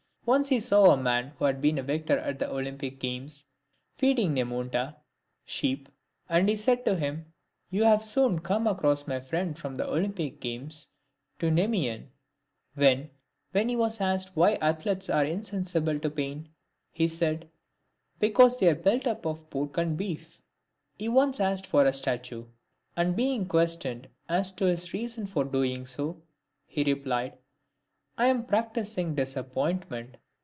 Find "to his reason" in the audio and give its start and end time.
24.53-25.25